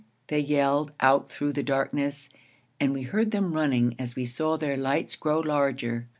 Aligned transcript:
they 0.29 0.39
yelled 0.39 0.91
out 0.99 1.29
through 1.29 1.53
the 1.53 1.61
darkness, 1.61 2.27
and 2.79 2.91
we 2.91 3.03
heard 3.03 3.29
them 3.29 3.53
running 3.53 3.93
as 3.99 4.15
we 4.15 4.25
saw 4.25 4.57
their 4.57 4.75
lights 4.75 5.15
grow 5.15 5.39
larger. 5.39 6.07